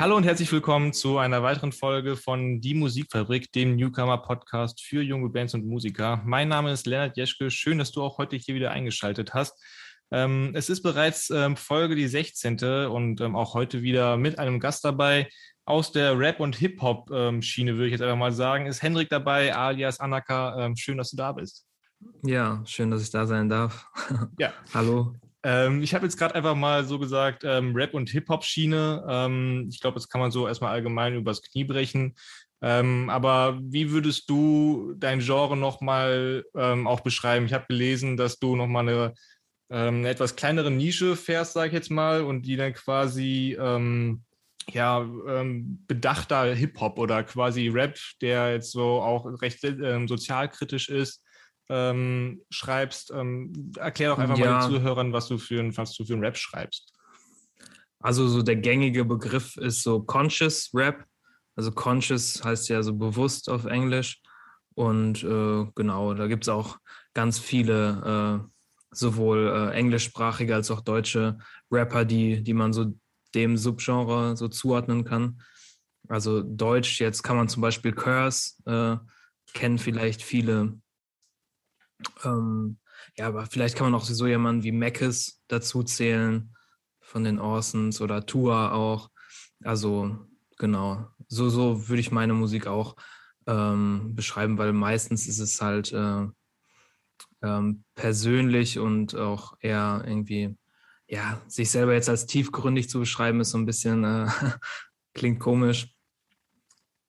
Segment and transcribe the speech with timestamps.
[0.00, 5.28] Hallo und herzlich willkommen zu einer weiteren Folge von Die Musikfabrik, dem Newcomer-Podcast für junge
[5.28, 6.22] Bands und Musiker.
[6.24, 7.50] Mein Name ist Lennart Jeschke.
[7.50, 9.60] Schön, dass du auch heute hier wieder eingeschaltet hast.
[10.12, 12.86] Ähm, es ist bereits ähm, Folge die 16.
[12.86, 15.28] und ähm, auch heute wieder mit einem Gast dabei.
[15.64, 19.98] Aus der Rap- und Hip-Hop-Schiene würde ich jetzt einfach mal sagen, ist Hendrik dabei, alias
[19.98, 20.64] Anaka.
[20.64, 21.66] Ähm, schön, dass du da bist.
[22.22, 23.90] Ja, schön, dass ich da sein darf.
[24.38, 24.52] Ja.
[24.72, 25.16] Hallo.
[25.44, 29.04] Ähm, ich habe jetzt gerade einfach mal so gesagt, ähm, Rap- und Hip-Hop-Schiene.
[29.08, 32.16] Ähm, ich glaube, das kann man so erstmal allgemein übers Knie brechen.
[32.60, 37.46] Ähm, aber wie würdest du dein Genre nochmal ähm, auch beschreiben?
[37.46, 39.14] Ich habe gelesen, dass du nochmal eine,
[39.70, 44.24] ähm, eine etwas kleinere Nische fährst, sage ich jetzt mal, und die dann quasi ähm,
[44.72, 51.22] ja, ähm, bedachter Hip-Hop oder quasi Rap, der jetzt so auch recht ähm, sozialkritisch ist,
[51.68, 53.10] ähm, schreibst.
[53.14, 54.46] Ähm, erklär doch einfach Ja.
[54.54, 56.92] mal den Zuhörern, was du für, ein- was du für einen Rap schreibst.
[58.00, 61.04] Also so der gängige Begriff ist so Conscious Rap.
[61.56, 64.22] Also Conscious heißt ja so bewusst auf Englisch.
[64.74, 66.78] Und äh, genau, da gibt es auch
[67.14, 68.48] ganz viele, äh,
[68.92, 71.38] sowohl äh, englischsprachige als auch deutsche
[71.70, 72.94] Rapper, die, die man so
[73.34, 75.42] dem Subgenre so zuordnen kann.
[76.08, 78.96] Also Deutsch, jetzt kann man zum Beispiel Curse, äh,
[79.52, 80.78] kennen vielleicht viele.
[82.24, 82.78] Ähm,
[83.16, 86.54] ja, aber vielleicht kann man auch so jemanden wie Mackes dazu zählen
[87.00, 89.10] von den Orsons oder Tua auch.
[89.64, 90.18] Also
[90.58, 92.96] genau, so, so würde ich meine Musik auch
[93.46, 96.26] ähm, beschreiben, weil meistens ist es halt äh,
[97.42, 100.56] ähm, persönlich und auch eher irgendwie,
[101.06, 104.28] ja, sich selber jetzt als tiefgründig zu beschreiben, ist so ein bisschen, äh,
[105.14, 105.94] klingt komisch.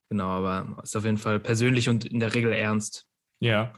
[0.09, 3.06] Genau, aber ist auf jeden Fall persönlich und in der Regel ernst.
[3.40, 3.74] Ja.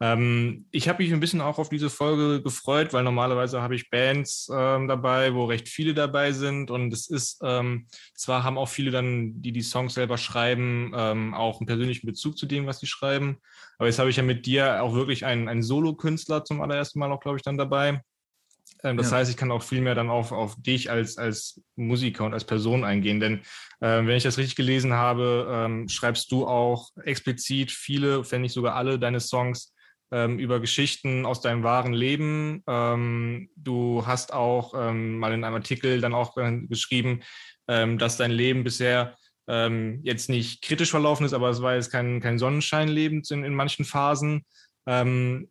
[0.00, 3.90] Ähm, ich habe mich ein bisschen auch auf diese Folge gefreut, weil normalerweise habe ich
[3.90, 6.70] Bands ähm, dabei, wo recht viele dabei sind.
[6.70, 11.34] Und es ist, ähm, zwar haben auch viele dann, die die Songs selber schreiben, ähm,
[11.34, 13.38] auch einen persönlichen Bezug zu dem, was sie schreiben.
[13.78, 17.10] Aber jetzt habe ich ja mit dir auch wirklich einen, einen Solo-Künstler zum allerersten Mal
[17.10, 18.02] auch, glaube ich, dann dabei.
[18.84, 19.18] Ähm, das Ja.
[19.18, 22.44] heißt, ich kann auch viel mehr dann auf, auf dich als, als Musiker und als
[22.44, 23.18] Person eingehen.
[23.18, 23.40] Denn
[23.80, 28.52] ähm, wenn ich das richtig gelesen habe, ähm, schreibst du auch explizit viele, wenn nicht
[28.52, 29.74] sogar alle deine Songs
[30.10, 32.62] ähm, über Geschichten aus deinem wahren Leben.
[32.66, 37.20] Ähm, du hast auch ähm, mal in einem Artikel dann auch äh, geschrieben,
[37.68, 41.90] ähm, dass dein Leben bisher ähm, jetzt nicht kritisch verlaufen ist, aber es war jetzt
[41.90, 44.44] kein, kein Sonnenscheinleben in, in manchen Phasen.
[44.86, 45.48] Ähm,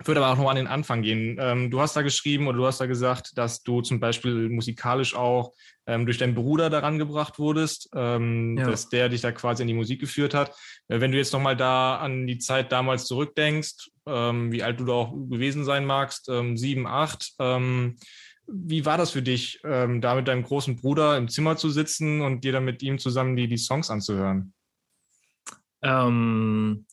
[0.00, 1.36] ich würde aber auch noch an den Anfang gehen.
[1.38, 5.14] Ähm, du hast da geschrieben oder du hast da gesagt, dass du zum Beispiel musikalisch
[5.14, 5.52] auch
[5.86, 8.70] ähm, durch deinen Bruder daran gebracht wurdest, ähm, Ja.
[8.70, 10.50] dass der dich da quasi in die Musik geführt hat.
[10.88, 14.84] Äh, wenn du jetzt nochmal da an die Zeit damals zurückdenkst, ähm, wie alt du
[14.86, 17.96] da auch gewesen sein magst, ähm, sieben, acht, ähm,
[18.46, 22.42] wie war das für dich, da mit deinem großen Bruder im Zimmer zu sitzen und
[22.42, 24.52] dir dann mit ihm zusammen die, die Songs anzuhören?
[25.80, 26.84] Ähm,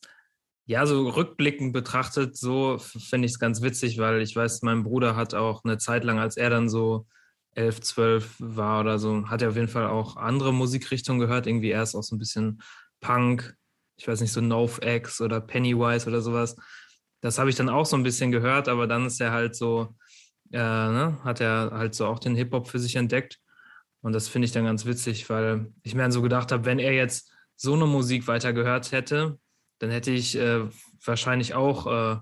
[0.70, 5.16] ja, so rückblickend betrachtet, so finde ich es ganz witzig, weil ich weiß, mein Bruder
[5.16, 7.08] hat auch eine Zeit lang, als er dann so
[7.56, 11.48] elf, zwölf war oder so, hat er auf jeden Fall auch andere Musikrichtungen gehört.
[11.48, 12.62] Irgendwie erst auch so ein bisschen
[13.02, 13.56] Punk,
[13.98, 16.56] ich weiß nicht, so NoFX oder Pennywise oder sowas.
[17.22, 19.96] Das habe ich dann auch so ein bisschen gehört, aber dann ist er halt so,
[20.52, 23.40] äh, ne, hat er halt so auch den Hip-Hop für sich entdeckt.
[24.02, 26.78] Und das finde ich dann ganz witzig, weil ich mir dann so gedacht habe, wenn
[26.78, 29.40] er jetzt so eine Musik weiter gehört hätte,
[29.80, 30.62] dann hätte ich äh,
[31.04, 32.18] wahrscheinlich auch, äh,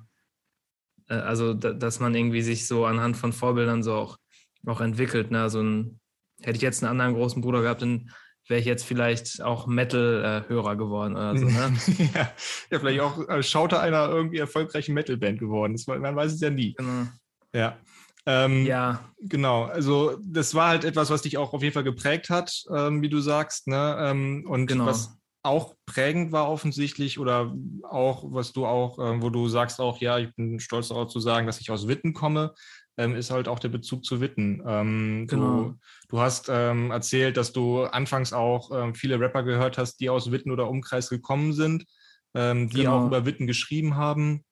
[1.09, 4.17] äh, also da, dass man irgendwie sich so anhand von Vorbildern so auch,
[4.65, 5.31] auch entwickelt.
[5.31, 5.41] Ne?
[5.41, 5.99] Also ein,
[6.41, 8.11] hätte ich jetzt einen anderen großen Bruder gehabt, dann
[8.47, 11.45] wäre ich jetzt vielleicht auch Metal-Hörer geworden oder so.
[11.45, 11.73] Ne?
[12.15, 12.31] ja,
[12.71, 15.73] ja, vielleicht auch äh, Schauter einer irgendwie erfolgreichen Metalband geworden.
[15.73, 16.73] Das, man weiß es ja nie.
[16.73, 17.07] genau.
[17.53, 17.77] Ja.
[18.25, 22.29] Ähm, Ja, Genau, also das war halt etwas, was dich auch auf jeden Fall geprägt
[22.29, 23.97] hat, ähm, wie du sagst, ne?
[23.99, 24.85] Ähm, und Genau.
[24.85, 25.16] was
[25.47, 30.17] auch prägend war offensichtlich oder auch, was du auch, ähm, wo du sagst auch, ja,
[30.19, 32.53] ich bin stolz darauf zu sagen, dass ich aus Witten komme,
[32.97, 34.63] ähm, ist halt auch der Bezug zu Witten.
[34.65, 35.63] Ähm, Genau.
[35.63, 35.75] du,
[36.09, 40.31] du hast ähm, erzählt, dass du anfangs auch ähm, viele Rapper gehört hast, die aus
[40.31, 41.85] Witten oder Umkreis gekommen sind,
[42.33, 42.99] ähm, die Genau.
[43.03, 44.43] auch über Witten geschrieben haben.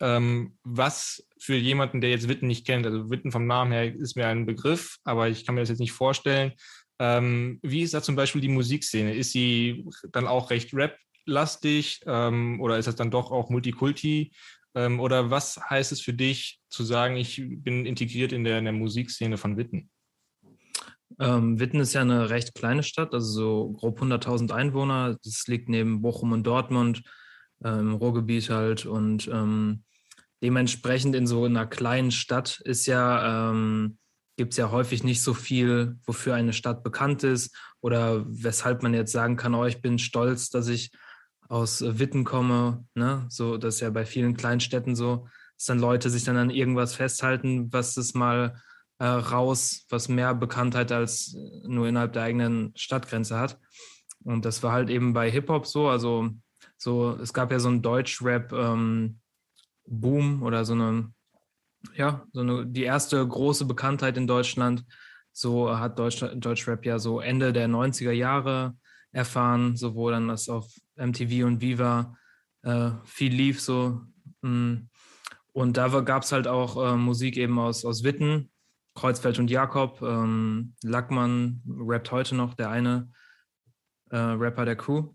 [0.00, 4.16] Ähm, was für jemanden, der jetzt Witten nicht kennt, also Witten vom Namen her ist
[4.16, 6.52] mir ein Begriff, aber ich kann mir das jetzt nicht vorstellen.
[7.02, 9.12] Ähm, wie ist da zum Beispiel die Musikszene?
[9.12, 14.30] Ist sie dann auch recht rap-lastig ähm, oder ist das dann doch auch Multikulti?
[14.76, 18.66] Ähm, oder was heißt es für dich zu sagen, ich bin integriert in der, in
[18.66, 19.90] der Musikszene von Witten?
[21.18, 25.18] ähm, Witten ist ja eine recht kleine Stadt, also so grob 100.000 Einwohner.
[25.24, 27.02] Das liegt neben Bochum und Dortmund
[27.64, 29.82] im Ruhrgebiet halt und ähm,
[30.40, 33.98] dementsprechend in so einer kleinen Stadt ist ja, ähm,
[34.42, 38.92] gibt es ja häufig nicht so viel, wofür eine Stadt bekannt ist oder weshalb man
[38.92, 40.90] jetzt sagen kann, oh, ich bin stolz, dass ich
[41.48, 42.84] aus Witten komme.
[42.94, 43.24] Ne?
[43.28, 46.96] So, das ist ja bei vielen Kleinstädten so, dass dann Leute sich dann an irgendwas
[46.96, 48.60] festhalten, was es mal
[48.98, 53.60] äh, raus, was mehr Bekanntheit als nur innerhalb der eigenen Stadtgrenze hat.
[54.24, 55.88] Und das war halt eben bei Hip-Hop so.
[55.88, 56.30] Also
[56.76, 59.20] so, es gab ja so einen Deutsch-Rap-Boom
[59.86, 61.12] ähm, oder so eine,
[61.94, 64.84] ja, so eine, die erste große Bekanntheit in Deutschland.
[65.32, 68.76] So hat Deutschland, Deutsch-Rap ja so Ende der 90er Jahre
[69.12, 72.16] erfahren, sowohl dann das auf MTV und Viva
[72.62, 74.02] äh, viel lief so.
[74.42, 74.88] Mm.
[75.54, 78.50] Und da gab es halt auch äh, Musik eben aus, aus Witten,
[78.94, 80.00] Kreuzfeld und Jakob.
[80.00, 83.10] Ähm, Lackmann rappt heute noch, der eine
[84.10, 85.14] äh, Rapper der Crew.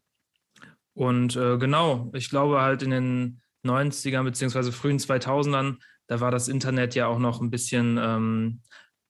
[0.94, 5.78] Und äh, genau, ich glaube halt in den 90ern beziehungsweise frühen 2000ern,
[6.08, 8.62] da war das Internet ja auch noch ein bisschen ähm,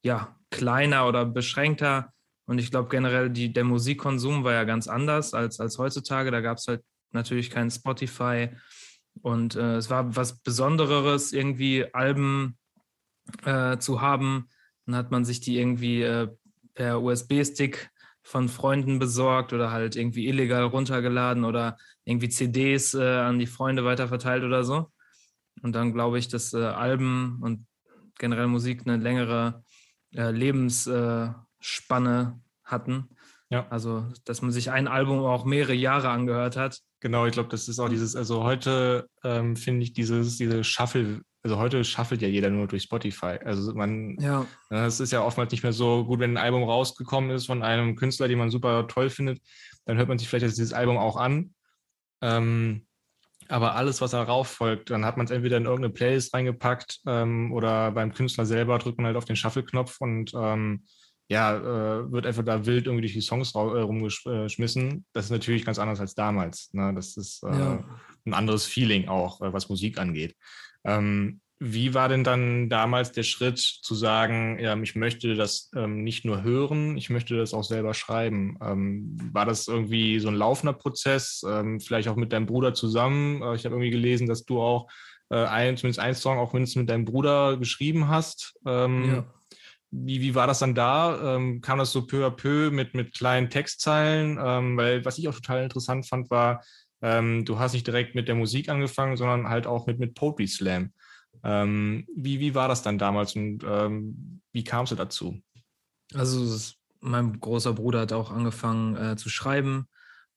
[0.03, 2.11] ja, kleiner oder beschränkter.
[2.45, 6.31] Und ich glaube generell, die, der Musikkonsum war ja ganz anders als, als heutzutage.
[6.31, 8.49] Da gab es halt natürlich kein Spotify.
[9.21, 12.57] Und äh, es war was Besonderes, irgendwie Alben
[13.43, 14.49] äh, zu haben.
[14.85, 16.29] Dann hat man sich die irgendwie äh,
[16.73, 17.89] per USB-Stick
[18.23, 23.85] von Freunden besorgt oder halt irgendwie illegal runtergeladen oder irgendwie CDs äh, an die Freunde
[23.85, 24.91] weiterverteilt oder so.
[25.61, 27.65] Und dann glaube ich, dass äh, Alben und
[28.17, 29.63] generell Musik eine längere
[30.13, 33.09] äh, Lebensspanne hatten.
[33.49, 33.65] Ja.
[33.69, 36.79] Also, dass man sich ein Album auch mehrere Jahre angehört hat.
[36.99, 41.21] Genau, ich glaube, das ist auch dieses, also heute ähm, finde ich dieses, diese Shuffle,
[41.43, 43.37] also heute shuffelt ja jeder nur durch Spotify.
[43.45, 44.45] Also man, ja.
[44.69, 47.95] es ist ja oftmals nicht mehr so gut, wenn ein Album rausgekommen ist von einem
[47.95, 49.39] Künstler, den man super toll findet,
[49.85, 51.53] dann hört man sich vielleicht dieses Album auch an.
[52.21, 52.86] Ähm,
[53.49, 57.51] aber alles, was darauf folgt, dann hat man es entweder in irgendeine Playlist reingepackt ähm,
[57.51, 60.83] oder beim Künstler selber drückt man halt auf den Shuffle-Knopf und ähm,
[61.29, 65.05] ja, äh, wird einfach da wild irgendwie durch die Songs äh, rumgeschmissen.
[65.11, 66.69] Das ist natürlich ganz anders als damals.
[66.73, 66.93] Ne?
[66.95, 67.99] Das ist äh, ja.
[68.25, 70.35] ein anderes Feeling auch, äh, was Musik angeht.
[70.85, 76.03] Ähm, wie war denn dann damals der Schritt zu sagen, ja, ich möchte das ähm,
[76.03, 78.59] nicht nur hören, ich möchte das auch selber schreiben?
[78.61, 83.41] Ähm, war das irgendwie so ein laufender Prozess, ähm, vielleicht auch mit deinem Bruder zusammen?
[83.41, 84.87] Äh, ich habe irgendwie gelesen, dass du auch
[85.29, 88.53] äh, ein, zumindest einen Song auch mindestens mit deinem Bruder geschrieben hast.
[88.65, 89.33] Ähm, ja.
[89.89, 91.37] Wie, wie war das dann da?
[91.37, 94.37] Ähm, kam das so peu à peu mit, mit kleinen Textzeilen?
[94.39, 96.63] Ähm, weil was ich auch total interessant fand, war,
[96.99, 100.93] du hast nicht direkt mit der Musik angefangen, sondern halt auch mit, mit Poetry Slam.
[101.43, 105.41] Ähm, wie, wie war das dann damals und ähm, wie kamst du dazu?
[106.13, 109.87] Also ist, mein großer Bruder hat auch angefangen äh, zu schreiben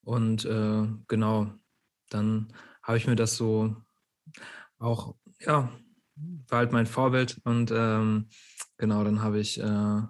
[0.02, 1.52] und äh, genau,
[2.08, 2.52] dann
[2.82, 3.76] habe ich mir das so
[4.78, 5.70] auch, ja,
[6.48, 8.28] war halt mein Vorbild und ähm,
[8.76, 10.02] genau, dann habe ich äh,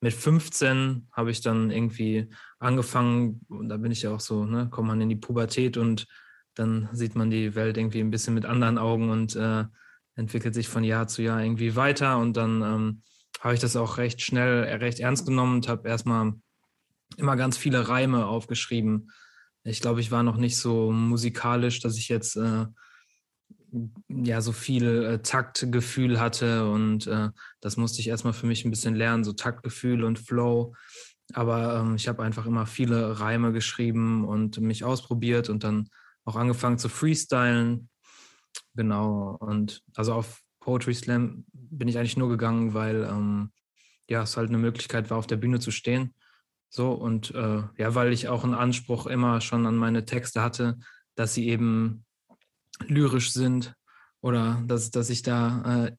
[0.00, 4.68] mit 15 habe ich dann irgendwie angefangen, und da bin ich ja auch so, ne,
[4.70, 6.06] kommt man in die Pubertät und
[6.54, 9.64] dann sieht man die Welt irgendwie ein bisschen mit anderen Augen und äh,
[10.18, 13.02] entwickelt sich von Jahr zu Jahr irgendwie weiter und dann ähm,
[13.40, 16.34] habe ich das auch recht schnell, äh, recht ernst genommen und habe erstmal
[17.16, 19.12] immer ganz viele Reime aufgeschrieben.
[19.62, 22.66] Ich glaube, ich war noch nicht so musikalisch, dass ich jetzt äh,
[24.08, 27.28] ja so viel äh, Taktgefühl hatte und äh,
[27.60, 30.74] das musste ich erstmal für mich ein bisschen lernen, so Taktgefühl und Flow.
[31.32, 35.90] Aber ähm, ich habe einfach immer viele Reime geschrieben und mich ausprobiert und dann
[36.24, 37.88] auch angefangen zu freestylen
[38.74, 39.36] Genau.
[39.40, 43.52] Und also auf Poetry Slam bin ich eigentlich nur gegangen, weil ähm,
[44.08, 46.14] ja, es halt eine Möglichkeit war, auf der Bühne zu stehen.
[46.70, 50.78] So und äh, ja, weil ich auch einen Anspruch immer schon an meine Texte hatte,
[51.14, 52.04] dass sie eben
[52.86, 53.74] lyrisch sind
[54.20, 55.96] oder dass, dass ich da äh,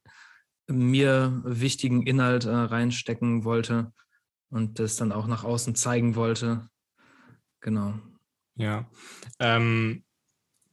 [0.72, 3.92] mir wichtigen Inhalt äh, reinstecken wollte
[4.50, 6.68] und das dann auch nach außen zeigen wollte.
[7.60, 7.94] Genau.
[8.54, 8.88] Ja.
[9.38, 10.04] Ähm,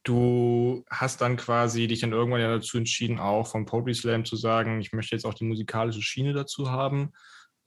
[0.08, 4.38] Du hast dann quasi dich dann irgendwann ja dazu entschieden, auch vom Poetry Slam zu
[4.38, 7.12] sagen, ich möchte jetzt auch die musikalische Schiene dazu haben.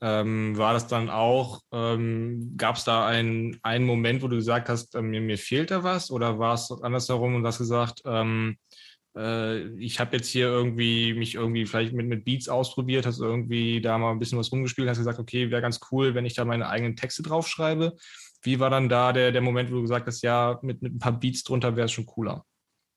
[0.00, 4.70] Ähm, war das dann auch, ähm, gab es da einen, einen Moment, wo du gesagt
[4.70, 6.11] hast, äh, mir, mir fehlt da was?
[6.11, 8.56] Oder war es andersherum und hast gesagt, ähm,
[9.14, 13.82] äh, ich habe jetzt hier irgendwie mich irgendwie vielleicht mit, mit Beats ausprobiert, hast irgendwie
[13.82, 16.47] da mal ein bisschen was rumgespielt, hast gesagt, okay, wäre ganz cool, wenn ich da
[16.47, 17.97] meine eigenen Texte draufschreibe.
[18.42, 20.99] Wie war dann da der, der Moment, wo du gesagt hast, ja, mit, mit ein
[20.99, 22.44] paar Beats drunter wäre es schon cooler?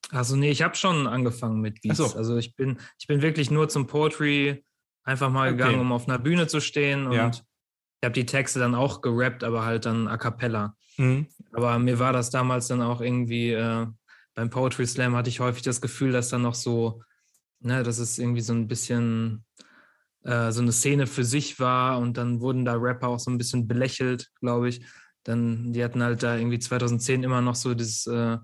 [0.09, 1.97] Also nee, ich habe schon angefangen mit Beats.
[1.97, 2.15] So.
[2.15, 4.63] Also ich bin, ich bin wirklich nur zum Poetry
[5.03, 5.57] einfach mal okay.
[5.57, 7.29] gegangen, um auf einer Bühne zu stehen und ja.
[7.29, 7.41] ich
[8.05, 10.75] habe die Texte dann auch gerappt, aber halt dann a cappella.
[10.97, 11.27] Mhm.
[11.51, 13.87] Aber mir war das damals dann auch irgendwie, äh,
[14.35, 17.03] beim Poetry Slam hatte ich häufig das Gefühl, dass dann noch so,
[17.59, 19.45] ne, das ist irgendwie so ein bisschen
[20.23, 23.37] äh, so eine Szene für sich war und dann wurden da Rapper auch so ein
[23.37, 24.85] bisschen belächelt, glaube ich.
[25.23, 28.37] Dann, die hatten halt da irgendwie 2010 immer noch so dieses, äh,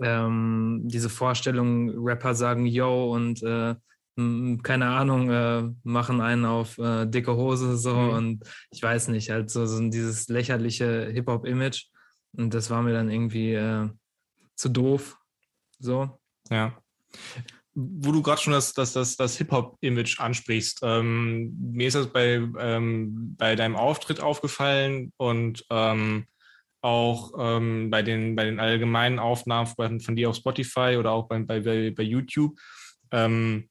[0.00, 3.74] ähm, diese Vorstellung, Rapper sagen Yo und äh,
[4.62, 8.10] keine Ahnung, äh, machen einen auf äh, dicke Hose so mhm.
[8.10, 11.86] und ich weiß nicht, halt so, so dieses lächerliche Hip-Hop-Image
[12.36, 13.88] und das war mir dann irgendwie äh,
[14.54, 15.18] zu doof.
[15.80, 16.18] So.
[16.48, 16.76] Ja
[17.74, 22.40] wo du gerade schon das, das, das, das Hip-Hop-Image ansprichst, ähm, mir ist das bei,
[22.58, 26.26] ähm, bei deinem Auftritt aufgefallen und ähm,
[26.82, 31.26] auch ähm, bei, den, bei den allgemeinen Aufnahmen von, von dir auf Spotify oder auch
[31.26, 32.58] bei, bei, bei YouTube,
[33.10, 33.68] ähm,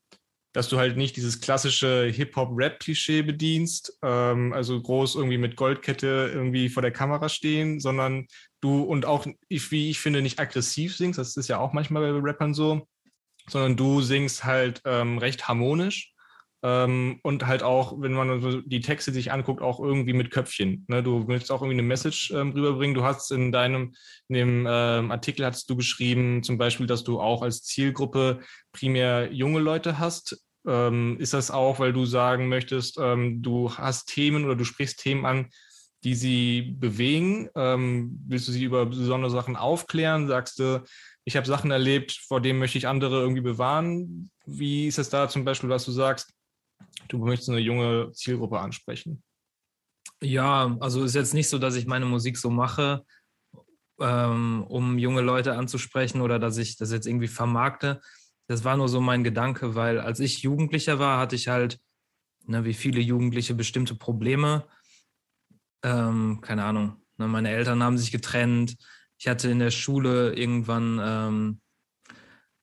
[0.52, 6.70] dass du halt nicht dieses klassische Hip-Hop-Rap-Klischee bedienst, ähm, also groß irgendwie mit Goldkette irgendwie
[6.70, 8.28] vor der Kamera stehen, sondern
[8.62, 12.20] du und auch, wie ich finde, nicht aggressiv singst, das ist ja auch manchmal bei
[12.20, 12.88] Rappern so,
[13.50, 16.14] sondern du singst halt ähm, recht harmonisch
[16.64, 20.86] ähm, und halt auch, wenn man die Texte sich anguckt, auch irgendwie mit Köpfchen.
[20.88, 21.04] Ne?
[21.04, 22.96] Du willst auch irgendwie eine Message ähm, rüberbringen.
[22.96, 23.94] Du hast in deinem
[24.30, 28.40] in dem ähm, Artikel hast du geschrieben, zum Beispiel, dass du auch als Zielgruppe
[28.72, 30.42] primär junge Leute hast.
[30.66, 35.00] Ähm, ist das auch, weil du sagen möchtest, ähm, du hast Themen oder du sprichst
[35.00, 35.50] Themen an,
[36.06, 37.50] die sie bewegen?
[37.56, 40.30] Ähm, willst du sie über besondere Sachen aufklären?
[40.30, 40.84] Sagst du,
[41.26, 44.30] ich habe Sachen erlebt, vor denen möchte ich andere irgendwie bewahren.
[44.46, 46.34] Wie ist es da zum Beispiel, was du sagst,
[47.08, 49.24] du möchtest eine junge Zielgruppe ansprechen?
[50.22, 53.06] Ja, also ist jetzt nicht so, dass ich meine Musik so mache,
[54.00, 58.02] ähm, um junge Leute anzusprechen oder dass ich das jetzt irgendwie vermarkte.
[58.48, 61.80] Das war nur so mein Gedanke, weil als ich Jugendlicher war, hatte ich halt,
[62.46, 64.68] ne, wie viele Jugendliche, bestimmte Probleme.
[65.84, 66.98] Ähm, keine Ahnung.
[67.18, 68.76] Ne, meine Eltern haben sich getrennt
[69.24, 71.62] ich hatte in der Schule irgendwann ähm,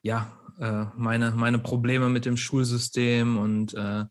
[0.03, 4.05] ja äh, meine, meine Probleme mit dem Schulsystem und äh,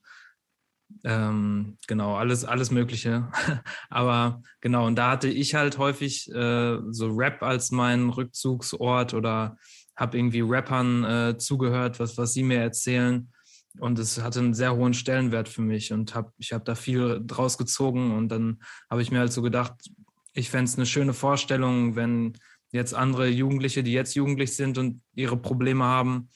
[1.04, 3.32] ähm, genau, alles, alles Mögliche.
[3.92, 9.56] Aber genau, und da hatte ich halt häufig äh, so Rap als meinen Rückzugsort oder
[9.96, 13.32] habe irgendwie Rappern äh, zugehört, was, was sie mir erzählen.
[13.78, 17.22] Und es hatte einen sehr hohen Stellenwert für mich und hab, ich habe da viel
[17.24, 18.18] draus gezogen.
[18.18, 19.76] Und dann habe ich mir halt so gedacht,
[20.40, 22.38] ich fände es eine schöne Vorstellung, wenn
[22.72, 26.30] jetzt andere Jugendliche, die jetzt jugendlich sind und ihre Probleme haben,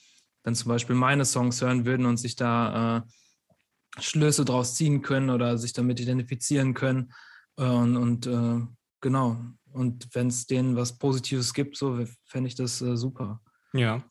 [0.43, 5.29] dann zum Beispiel meine Songs hören würden und sich da äh, Schlüsse draus ziehen können
[5.29, 7.13] oder sich damit identifizieren können.
[7.57, 8.59] Äh, und, und äh,
[8.99, 9.39] genau.
[9.71, 13.41] Und wenn es denen was Positives gibt, so fände ich das äh, super.
[13.73, 14.03] Ja.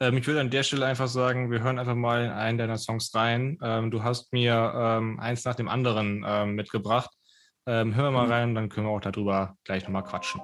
[0.00, 2.78] Ähm, ich würde an der Stelle einfach sagen, wir hören einfach mal in einen deiner
[2.78, 3.58] Songs rein.
[3.62, 7.10] Ähm, du hast mir ähm, eins nach dem anderen ähm, mitgebracht.
[7.66, 8.32] Ähm, hören wir mal mhm.
[8.32, 10.40] rein, dann können wir auch darüber gleich nochmal quatschen.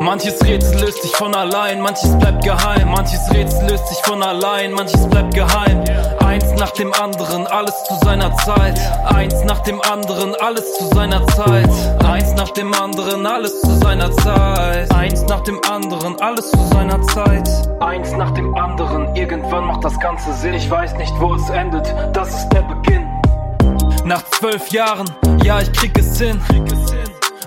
[0.00, 2.90] Manches Rätsel löst sich von allein, manches bleibt geheim.
[2.90, 5.82] Manches Rätsel löst sich von allein, manches bleibt geheim.
[6.36, 8.78] Eins nach dem anderen, alles zu seiner Zeit.
[9.06, 11.70] Eins nach dem anderen, alles zu seiner Zeit.
[12.04, 14.94] Eins nach dem anderen, alles zu seiner Zeit.
[14.94, 17.48] Eins nach dem anderen, alles zu seiner Zeit.
[17.80, 20.52] Eins nach dem anderen, irgendwann macht das Ganze Sinn.
[20.52, 23.08] Ich weiß nicht, wo es endet, das ist der Beginn.
[24.04, 25.08] Nach zwölf Jahren,
[25.42, 26.38] ja, ich krieg es hin.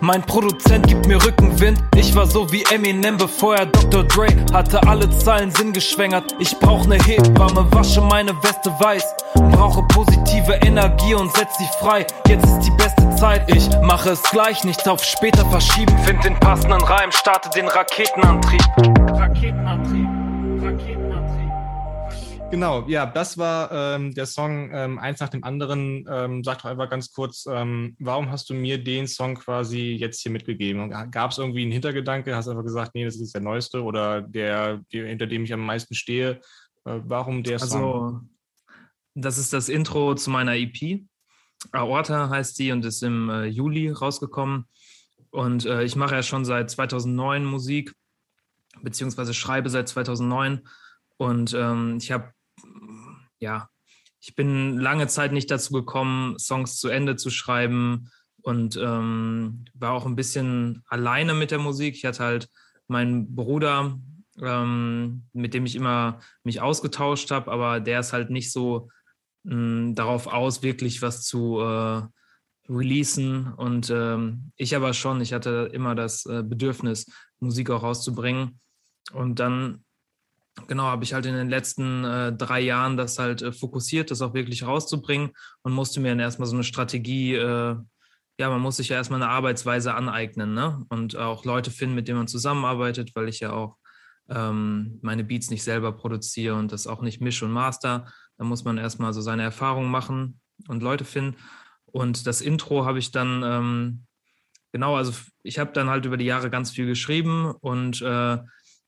[0.02, 1.80] Mein Produzent gibt mir Rückenwind.
[1.96, 4.04] Ich war so wie Eminem, bevor er Dr.
[4.04, 6.36] Dre hatte alle Zahlen Sinn geschwängert.
[6.40, 9.04] Ich brauch ne Hebamme, wasche meine Weste weiß.
[9.52, 12.08] Brauche positive Energie und setz sie frei.
[12.28, 13.50] Jetzt ist die beste Zeit.
[13.54, 15.98] Ich mache es gleich, nichts auf später verschieben.
[16.06, 18.64] Find den passenden Reim, starte den Raketenantrieb.
[19.12, 20.09] Raketenantrieb.
[22.52, 26.04] Genau, ja, das war ähm, der Song ähm, eins nach dem anderen.
[26.10, 30.22] Ähm, sag doch einfach ganz kurz, ähm, warum hast du mir den Song quasi jetzt
[30.22, 30.90] hier mitgegeben?
[31.12, 32.36] Gab es irgendwie einen Hintergedanke?
[32.36, 35.54] Hast du einfach gesagt, nee, das ist der neueste oder der, der hinter dem ich
[35.54, 36.42] am meisten stehe?
[36.86, 37.84] Äh, warum der Song?
[37.84, 38.22] Also,
[39.14, 41.02] das ist das Intro zu meiner EP.
[41.72, 44.66] Aorta heißt die und ist im äh, Juli rausgekommen.
[45.30, 47.94] Und äh, ich mache ja schon seit 2009 Musik,
[48.82, 50.68] beziehungsweise schreibe seit 2009.
[51.18, 52.34] Und ähm, ich habe
[53.40, 53.70] ja,
[54.22, 59.94] ich bin lange Zeit nicht dazu gekommen, Songs zu Ende zu schreiben und ähm, war
[59.94, 61.96] auch ein bisschen alleine mit der Musik.
[61.96, 62.50] Ich hatte halt
[62.88, 63.98] meinen Bruder,
[64.42, 68.90] ähm, mit dem ich immer mich ausgetauscht habe, aber der ist halt nicht so
[69.44, 72.02] mh, hm, darauf aus, wirklich was zu äh,
[72.68, 73.54] releasen.
[73.54, 77.06] Und ähm, ich aber schon, ich hatte immer das äh, Bedürfnis,
[77.40, 78.60] Musik auch rauszubringen.
[79.14, 79.84] Und dann
[80.68, 84.22] genau, habe ich halt in den letzten äh, drei Jahren das halt äh, fokussiert, das
[84.22, 85.32] auch wirklich rauszubringen
[85.64, 87.76] und musste mir dann erstmal so eine Strategie äh,
[88.40, 90.86] ja, man muss sich ja erstmal eine Arbeitsweise aneignen, ne?
[90.88, 93.76] Und auch Leute finden, mit denen man zusammenarbeitet, weil ich ja auch
[94.30, 98.06] ähm, meine Beats nicht selber produziere und das auch nicht mische und master.
[98.38, 100.40] Da muss man erstmal so seine Erfahrungen machen
[100.70, 101.36] und Leute finden.
[101.86, 104.06] Und das Intro habe ich dann, ähm,
[104.72, 105.12] genau, also
[105.44, 108.38] ich habe dann halt über die Jahre ganz viel geschrieben und äh,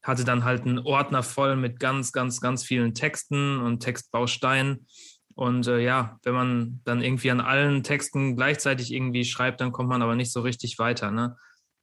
[0.03, 4.87] hatte dann halt einen Ordner voll mit ganz, ganz, ganz vielen Texten und Textbausteinen.
[5.35, 9.89] Und äh, ja, wenn man dann irgendwie an allen Texten gleichzeitig irgendwie schreibt, dann kommt
[9.89, 11.11] man aber nicht so richtig weiter.
[11.11, 11.35] Ne?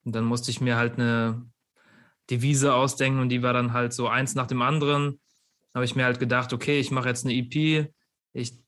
[0.04, 1.46] Und dann musste ich mir halt eine
[2.30, 5.20] Devise ausdenken und die war dann halt so eins nach dem anderen.
[5.74, 7.90] Habe ich mir halt gedacht, okay, ich mache jetzt eine EP,
[8.32, 8.58] ich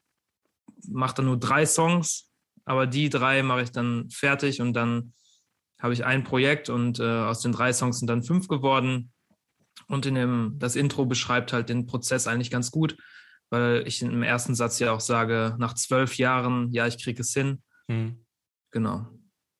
[0.89, 2.31] mache dann nur drei Songs,
[2.65, 5.13] aber die drei mache ich dann fertig und dann
[5.81, 9.13] habe ich ein Projekt und äh, aus den drei Songs sind dann fünf geworden.
[9.91, 12.97] Und in dem, das Intro beschreibt halt den Prozess eigentlich ganz gut,
[13.51, 17.33] weil ich im ersten Satz ja auch sage, nach zwölf Jahren, ja, ich kriege es
[17.33, 17.61] hin.
[17.91, 18.25] Hm.
[18.71, 19.09] Genau.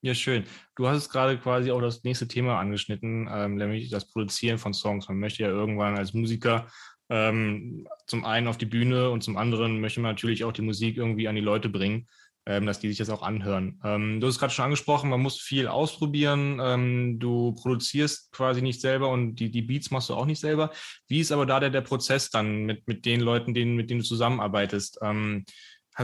[0.01, 0.45] Ja, schön.
[0.75, 5.09] Du hast gerade quasi auch das nächste Thema angeschnitten, ähm, nämlich das Produzieren von Songs.
[5.09, 6.67] Man möchte ja irgendwann als Musiker
[7.09, 10.95] ähm, zum einen auf die Bühne und zum anderen möchte man natürlich auch die Musik
[10.95, 12.07] irgendwie an die Leute bringen,
[12.45, 13.79] ähm, dass die sich das auch anhören.
[13.83, 16.59] Ähm, du hast gerade schon angesprochen, man muss viel ausprobieren.
[16.61, 20.71] Ähm, du produzierst quasi nicht selber und die, die Beats machst du auch nicht selber.
[21.07, 24.01] Wie ist aber da der, der Prozess dann mit, mit den Leuten, denen, mit denen
[24.01, 24.99] du zusammenarbeitest?
[25.03, 25.45] Ähm,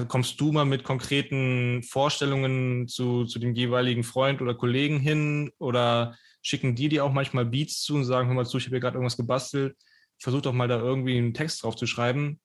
[0.07, 6.15] kommst du mal mit konkreten Vorstellungen zu, zu dem jeweiligen Freund oder Kollegen hin oder
[6.41, 8.79] schicken die dir auch manchmal Beats zu und sagen, hör mal zu, ich habe hier
[8.81, 9.75] gerade irgendwas gebastelt,
[10.19, 12.39] versuch doch mal da irgendwie einen Text drauf zu schreiben.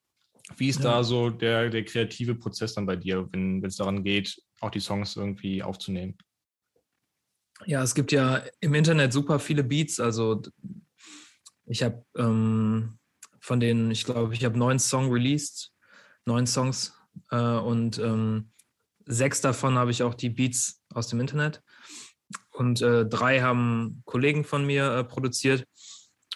[0.57, 0.91] Wie ist ja.
[0.91, 4.79] da so der, der kreative Prozess dann bei dir, wenn es daran geht, auch die
[4.79, 6.17] Songs irgendwie aufzunehmen?
[7.65, 9.99] Ja, es gibt ja im Internet super viele Beats.
[9.99, 10.41] Also
[11.65, 12.97] ich habe ähm,
[13.39, 15.71] von denen, ich glaube, ich habe neun Songs released,
[16.25, 16.93] neun Songs
[17.31, 18.51] äh, und ähm,
[19.05, 21.61] sechs davon habe ich auch die Beats aus dem Internet.
[22.51, 25.65] Und äh, drei haben Kollegen von mir äh, produziert.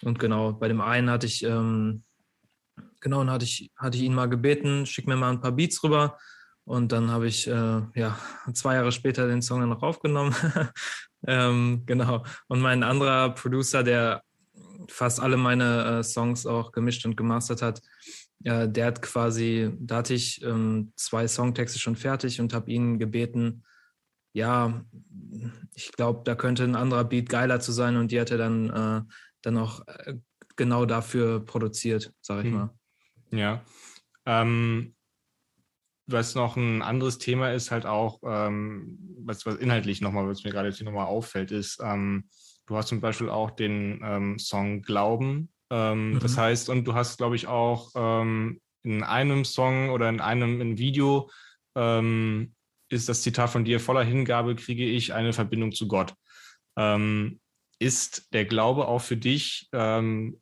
[0.01, 2.03] Und genau, bei dem einen hatte ich, ähm,
[2.99, 5.83] genau, und hatte ich, hatte ich ihn mal gebeten, schick mir mal ein paar Beats
[5.83, 6.17] rüber.
[6.65, 8.19] Und dann habe ich, äh, ja,
[8.53, 10.35] zwei Jahre später den Song dann noch aufgenommen.
[11.27, 12.25] ähm, genau.
[12.47, 14.21] Und mein anderer Producer, der
[14.89, 17.81] fast alle meine äh, Songs auch gemischt und gemastert hat,
[18.43, 22.99] äh, der hat quasi, da hatte ich ähm, zwei Songtexte schon fertig und habe ihn
[22.99, 23.63] gebeten,
[24.33, 24.85] ja,
[25.73, 28.69] ich glaube, da könnte ein anderer Beat geiler zu sein und die hat er dann,
[28.69, 29.01] äh,
[29.41, 30.15] dann auch äh,
[30.55, 32.53] genau dafür produziert, sage ich hm.
[32.53, 32.76] mal.
[33.31, 33.63] Ja.
[34.25, 34.95] Ähm,
[36.05, 40.51] was noch ein anderes Thema ist, halt auch, ähm, was, was inhaltlich nochmal, was mir
[40.51, 42.29] gerade jetzt hier nochmal auffällt, ist, ähm,
[42.65, 46.19] du hast zum Beispiel auch den ähm, Song Glauben ähm, mhm.
[46.19, 50.61] Das heißt, und du hast, glaube ich, auch ähm, in einem Song oder in einem
[50.61, 51.29] in Video
[52.89, 56.15] ist das Zitat von dir, voller Hingabe kriege ich eine Verbindung zu Gott.
[57.77, 59.69] Ist der Glaube auch für dich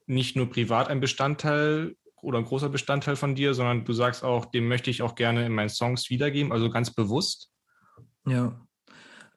[0.06, 4.46] nicht nur privat ein Bestandteil oder ein großer Bestandteil von dir, sondern du sagst auch,
[4.46, 7.52] dem möchte ich auch gerne in meinen Songs wiedergeben, also ganz bewusst?
[8.28, 8.60] Ja,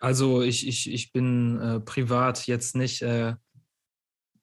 [0.00, 3.34] also ich, ich, ich bin äh, privat jetzt nicht äh,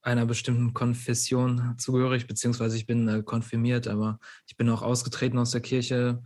[0.01, 5.51] einer bestimmten Konfession zugehörig, beziehungsweise ich bin äh, konfirmiert, aber ich bin auch ausgetreten aus
[5.51, 6.21] der Kirche.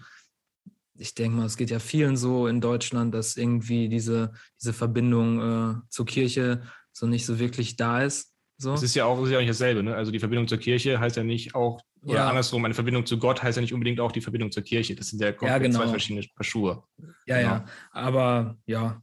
[0.97, 5.39] Ich denke mal, es geht ja vielen so in Deutschland, dass irgendwie diese, diese Verbindung
[5.39, 8.33] äh, zur Kirche so nicht so wirklich da ist.
[8.57, 8.73] So.
[8.73, 9.81] Es ist ja auch, ist ja auch nicht dasselbe.
[9.83, 9.95] Ne?
[9.95, 12.29] Also die Verbindung zur Kirche heißt ja nicht auch, oder ja.
[12.29, 14.95] andersrum, eine Verbindung zu Gott heißt ja nicht unbedingt auch die Verbindung zur Kirche.
[14.95, 15.79] Das sind ja, ja genau.
[15.79, 16.83] zwei verschiedene Paar Schuhe.
[17.25, 17.49] Ja, genau.
[17.49, 17.65] ja.
[17.91, 19.01] Aber ja,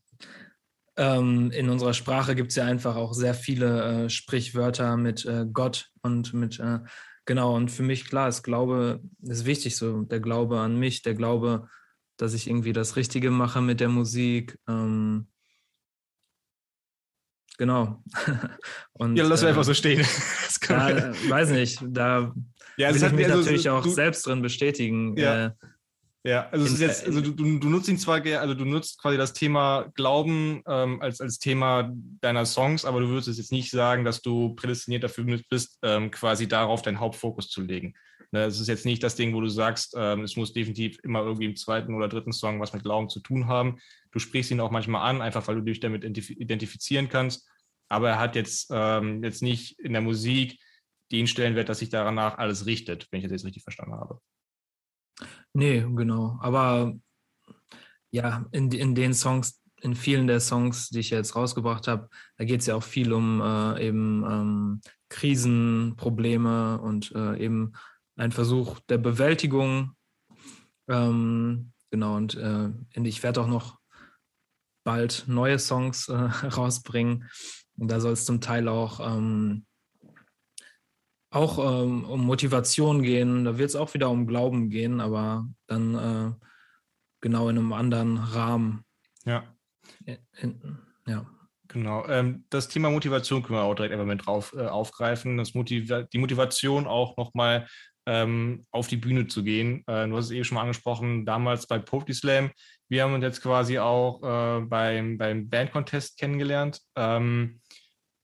[0.97, 5.47] ähm, in unserer Sprache gibt es ja einfach auch sehr viele äh, Sprichwörter mit äh,
[5.51, 6.79] Gott und mit, äh,
[7.27, 11.15] genau, und für mich, klar, ist Glaube ist wichtig, so der Glaube an mich, der
[11.15, 11.69] Glaube,
[12.17, 14.59] dass ich irgendwie das Richtige mache mit der Musik.
[14.67, 15.29] Ähm,
[17.59, 18.03] genau.
[18.93, 20.01] und, ja, lass äh, einfach so stehen.
[20.69, 22.33] ja, weiß nicht, da
[22.77, 25.17] ja, will ich mich also, natürlich auch du, selbst drin bestätigen.
[25.17, 25.47] Ja.
[25.47, 25.51] Äh,
[26.25, 29.17] ja, also, es ist jetzt, also du, du, nutzt ihn zwar, also du nutzt quasi
[29.17, 34.05] das Thema Glauben ähm, als, als Thema deiner Songs, aber du würdest jetzt nicht sagen,
[34.05, 37.95] dass du prädestiniert dafür bist, ähm, quasi darauf deinen Hauptfokus zu legen.
[38.33, 41.21] Ne, es ist jetzt nicht das Ding, wo du sagst, ähm, es muss definitiv immer
[41.21, 43.79] irgendwie im zweiten oder dritten Song was mit Glauben zu tun haben.
[44.11, 47.49] Du sprichst ihn auch manchmal an, einfach weil du dich damit identifizieren kannst.
[47.89, 50.59] Aber er hat jetzt, ähm, jetzt nicht in der Musik
[51.13, 54.21] den Stellenwert, dass sich danach alles richtet, wenn ich das jetzt richtig verstanden habe.
[55.53, 56.39] Nee, genau.
[56.41, 56.95] Aber
[58.11, 62.45] ja, in, in den Songs, in vielen der Songs, die ich jetzt rausgebracht habe, da
[62.45, 67.73] geht es ja auch viel um äh, eben ähm, Krisen, Probleme und äh, eben
[68.17, 69.93] ein Versuch der Bewältigung.
[70.89, 73.79] Ähm, genau, und äh, ich werde auch noch
[74.85, 76.15] bald neue Songs äh,
[76.47, 77.29] rausbringen.
[77.79, 79.66] Und da soll es zum Teil auch, ähm,
[81.31, 83.45] auch ähm, um Motivation gehen.
[83.45, 86.47] Da wird es auch wieder um Glauben gehen, aber dann äh,
[87.21, 88.85] genau in einem anderen Rahmen.
[89.25, 89.45] Ja.
[90.05, 91.27] In, ja.
[91.69, 92.07] Genau.
[92.07, 95.37] Ähm, das Thema Motivation können wir auch direkt einfach mit drauf äh, aufgreifen.
[95.37, 97.67] Das Motiv die Motivation auch nochmal
[98.07, 99.83] ähm, auf die Bühne zu gehen.
[99.87, 102.51] Äh, du hast es eben schon mal angesprochen, damals bei Poetry Slam.
[102.89, 106.81] Wir haben uns jetzt quasi auch äh, beim, beim Band-Contest kennengelernt.
[106.95, 107.61] Ähm,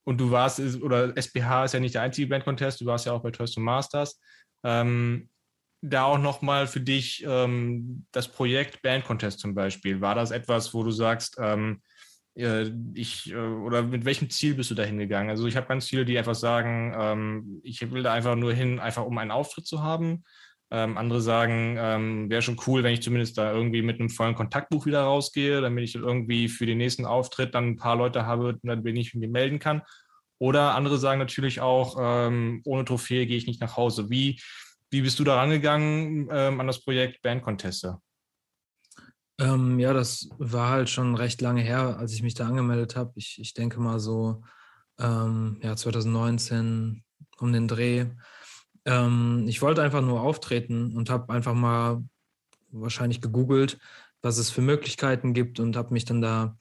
[0.04, 3.22] und du warst, oder SBH ist ja nicht der einzige Band-Contest, du warst ja auch
[3.22, 4.20] bei Toys to Masters.
[4.64, 5.28] Ähm,
[5.82, 10.00] da auch nochmal für dich ähm, das Projekt Band Contest zum Beispiel.
[10.00, 11.82] War das etwas, wo du sagst, ähm,
[12.36, 15.30] äh, ich äh, oder mit welchem Ziel bist du da hingegangen?
[15.30, 18.78] Also ich habe ganz viele, die einfach sagen, ähm, ich will da einfach nur hin,
[18.78, 20.24] einfach um einen Auftritt zu haben.
[20.74, 24.34] Ähm, andere sagen, ähm, wäre schon cool, wenn ich zumindest da irgendwie mit einem vollen
[24.34, 28.58] Kontaktbuch wieder rausgehe, damit ich irgendwie für den nächsten Auftritt dann ein paar Leute habe,
[28.62, 29.82] dann bin ich mich melden kann.
[30.38, 34.08] Oder andere sagen natürlich auch, ähm, ohne Trophäe gehe ich nicht nach Hause.
[34.08, 34.40] Wie,
[34.90, 37.98] wie bist du da rangegangen ähm, an das Projekt Band Conteste?
[39.38, 43.12] Ähm, ja, das war halt schon recht lange her, als ich mich da angemeldet habe.
[43.16, 44.42] Ich, ich denke mal so,
[44.98, 47.04] ähm, ja, 2019
[47.38, 48.06] um den Dreh.
[48.84, 52.04] Ähm, ich wollte einfach nur auftreten und habe einfach mal
[52.70, 53.78] wahrscheinlich gegoogelt,
[54.22, 56.56] was es für Möglichkeiten gibt und habe mich dann da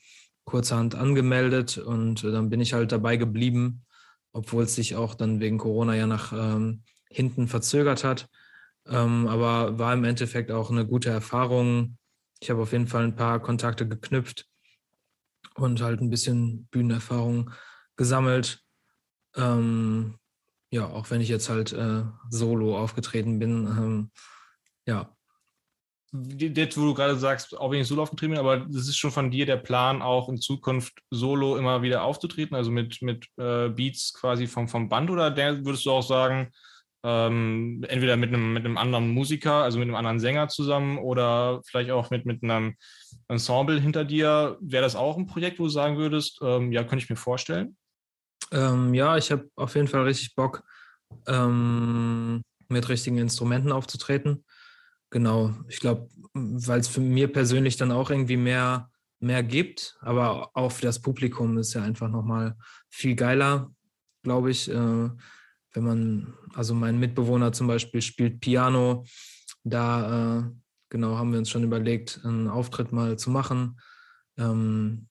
[0.46, 3.86] kurzerhand angemeldet und äh, dann bin ich halt dabei geblieben,
[4.34, 8.28] obwohl es sich auch dann wegen Corona ja nach ähm, hinten verzögert hat.
[8.88, 11.98] Ähm, aber war im Endeffekt auch eine gute Erfahrung
[12.42, 14.48] ich habe auf jeden Fall ein paar Kontakte geknüpft
[15.56, 17.52] und halt ein bisschen Bühnenerfahrung
[17.96, 18.64] gesammelt.
[19.36, 20.18] Ähm,
[20.72, 23.68] ja, auch wenn ich jetzt halt äh, solo aufgetreten bin.
[23.68, 24.12] Ähm,
[24.88, 25.16] ja.
[26.14, 29.12] Jetzt, wo du gerade sagst, auch wenn ich solo aufgetreten bin, aber das ist schon
[29.12, 33.70] von dir der Plan, auch in Zukunft solo immer wieder aufzutreten, also mit, mit äh,
[33.70, 36.52] Beats quasi vom, vom Band oder würdest du auch sagen,
[37.04, 41.62] ähm, entweder mit einem, mit einem anderen Musiker, also mit einem anderen Sänger zusammen oder
[41.66, 42.76] vielleicht auch mit, mit einem
[43.28, 44.58] Ensemble hinter dir.
[44.62, 47.78] Wäre das auch ein Projekt, wo du sagen würdest, ähm, ja, könnte ich mir vorstellen?
[48.52, 50.64] Ähm, ja, ich habe auf jeden Fall richtig Bock,
[51.28, 54.46] ähm, mit richtigen Instrumenten aufzutreten.
[55.10, 60.52] Genau, ich glaube, weil es für mir persönlich dann auch irgendwie mehr, mehr gibt, aber
[60.54, 62.56] auch für das Publikum ist ja einfach nochmal
[62.90, 63.72] viel geiler,
[64.24, 64.70] glaube ich.
[64.70, 65.10] Äh,
[65.74, 69.06] wenn man, also mein Mitbewohner zum Beispiel spielt Piano,
[69.64, 70.52] da äh,
[70.90, 73.80] genau haben wir uns schon überlegt, einen Auftritt mal zu machen.
[74.38, 75.08] Ähm,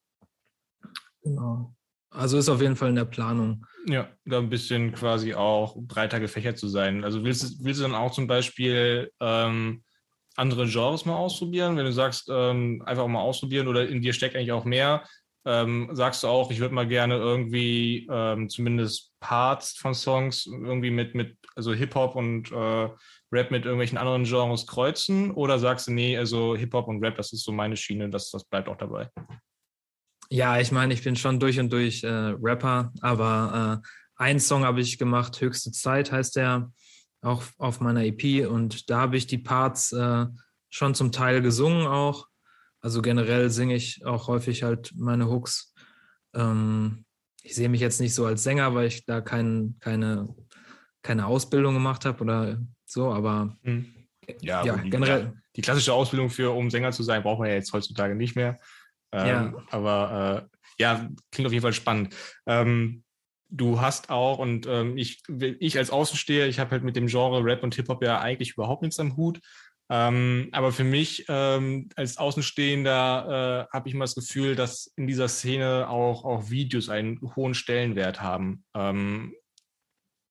[1.23, 1.75] genau.
[2.11, 3.65] Also ist auf jeden Fall in der Planung.
[3.87, 7.05] Ja, da ein bisschen quasi auch breiter gefächert zu sein.
[7.05, 9.83] Also willst, willst du dann auch zum Beispiel ähm,
[10.37, 14.35] andere Genres mal ausprobieren, wenn du sagst, ähm, einfach mal ausprobieren oder in dir steckt
[14.35, 15.05] eigentlich auch mehr,
[15.47, 20.91] ähm, sagst du auch, ich würde mal gerne irgendwie ähm, zumindest Parts von Songs irgendwie
[20.91, 22.89] mit, mit also Hip-Hop und äh,
[23.33, 25.31] Rap mit irgendwelchen anderen Genres kreuzen?
[25.31, 28.45] Oder sagst du, nee, also Hip-Hop und Rap, das ist so meine Schiene, das, das
[28.45, 29.09] bleibt auch dabei?
[30.31, 34.65] Ja, ich meine, ich bin schon durch und durch äh, Rapper, aber äh, einen Song
[34.65, 36.73] habe ich gemacht, Höchste Zeit heißt der,
[37.23, 40.27] auch auf meiner EP und da habe ich die Parts äh,
[40.71, 42.31] schon zum Teil gesungen auch
[42.81, 45.75] also generell singe ich auch häufig halt meine Hooks.
[46.35, 47.05] Ähm,
[47.43, 50.35] ich sehe mich jetzt nicht so als Sänger, weil ich da kein, keine,
[51.03, 53.87] keine Ausbildung gemacht habe oder so, aber hm.
[54.41, 55.35] ja, ja die, generell.
[55.57, 58.61] Die klassische Ausbildung für, um Sänger zu sein, braucht man ja jetzt heutzutage nicht mehr.
[59.13, 59.55] Ähm, ja.
[59.71, 62.15] Aber äh, ja, klingt auf jeden Fall spannend.
[62.47, 63.05] Ähm,
[63.49, 67.45] du hast auch, und ähm, ich, ich als Außensteher, ich habe halt mit dem Genre
[67.45, 69.41] Rap und Hip-Hop ja eigentlich überhaupt nichts am Hut.
[69.93, 75.09] Ähm, aber für mich ähm, als Außenstehender äh, habe ich immer das Gefühl, dass in
[75.09, 78.65] dieser Szene auch, auch Videos einen hohen Stellenwert haben.
[78.75, 79.35] Ähm,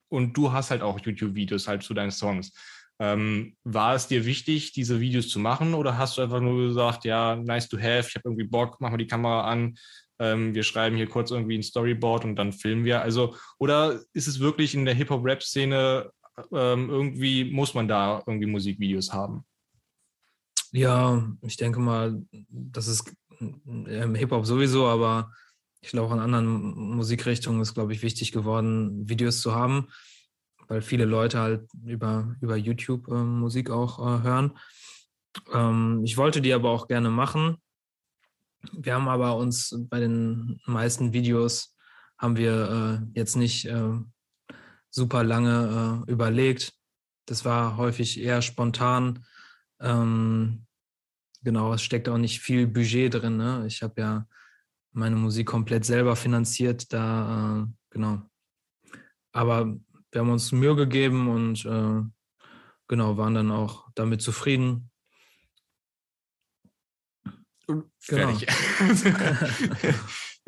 [0.10, 2.54] und du hast halt auch YouTube-Videos halt zu deinen Songs.
[3.02, 7.06] Ähm, war es dir wichtig, diese Videos zu machen oder hast du einfach nur gesagt,
[7.06, 9.78] ja, nice to have, ich habe irgendwie Bock, mach mal die Kamera an,
[10.20, 13.02] ähm, wir schreiben hier kurz irgendwie ein Storyboard und dann filmen wir?
[13.02, 16.12] Also, oder ist es wirklich in der Hip-Hop-Rap-Szene
[16.52, 19.46] ähm, irgendwie, muss man da irgendwie Musikvideos haben?
[20.72, 25.32] Ja, ich denke mal, das ist im Hip-Hop sowieso, aber
[25.82, 26.46] ich glaube auch in anderen
[26.96, 29.88] Musikrichtungen ist, glaube ich, wichtig geworden, Videos zu haben,
[30.70, 34.58] weil viele Leute halt über, über YouTube äh, Musik auch äh, hören.
[35.54, 37.58] Ähm, ich wollte die aber auch gerne machen.
[38.72, 41.76] Wir haben aber uns bei den meisten Videos
[42.18, 43.92] haben wir äh, jetzt nicht äh,
[44.90, 46.74] super lange äh, überlegt.
[47.26, 49.26] Das war häufig eher spontan
[49.80, 50.66] ähm,
[51.44, 53.38] genau, es steckt auch nicht viel Budget drin.
[53.38, 53.66] Ne?
[53.68, 54.28] Ich habe ja
[54.92, 56.92] meine Musik komplett selber finanziert.
[56.92, 58.22] Da, äh, genau.
[59.32, 59.78] Aber
[60.12, 62.02] wir haben uns Mühe gegeben und äh,
[62.88, 64.90] genau, waren dann auch damit zufrieden.
[68.00, 68.48] Fertig.
[68.78, 69.18] Genau.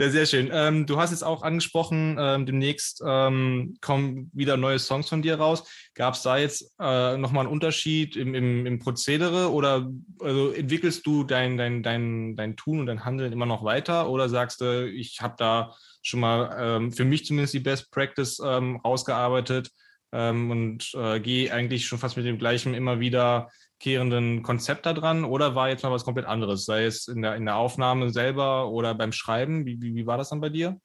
[0.02, 0.50] Ja, sehr schön.
[0.52, 5.36] Ähm, du hast jetzt auch angesprochen, ähm, demnächst ähm, kommen wieder neue Songs von dir
[5.36, 5.64] raus.
[5.94, 11.06] Gab es da jetzt äh, nochmal einen Unterschied im, im, im Prozedere oder also entwickelst
[11.06, 14.90] du dein, dein, dein, dein Tun und dein Handeln immer noch weiter oder sagst du,
[14.90, 19.70] ich habe da schon mal ähm, für mich zumindest die Best Practice ähm, rausgearbeitet
[20.12, 23.50] ähm, und äh, gehe eigentlich schon fast mit dem gleichen immer wieder
[23.82, 27.36] wiederkehrenden Konzept da dran oder war jetzt mal was komplett anderes, sei es in der,
[27.36, 29.66] in der Aufnahme selber oder beim Schreiben?
[29.66, 30.80] Wie, wie, wie war das dann bei dir?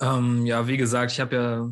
[0.00, 1.70] Ähm, ja, wie gesagt, ich habe ja,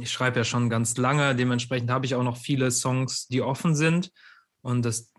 [0.00, 3.74] ich schreibe ja schon ganz lange, dementsprechend habe ich auch noch viele Songs, die offen
[3.74, 4.10] sind
[4.62, 5.12] und das,